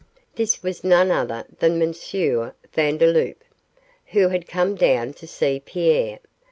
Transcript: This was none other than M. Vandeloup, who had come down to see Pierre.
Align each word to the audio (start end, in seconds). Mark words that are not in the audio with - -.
This 0.33 0.63
was 0.63 0.83
none 0.83 1.11
other 1.11 1.45
than 1.59 1.79
M. 1.79 1.93
Vandeloup, 2.73 3.43
who 4.07 4.29
had 4.29 4.47
come 4.47 4.73
down 4.73 5.13
to 5.13 5.27
see 5.27 5.61
Pierre. 5.63 6.17